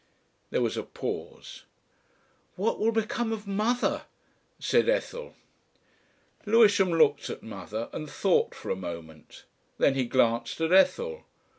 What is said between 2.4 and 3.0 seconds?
"What will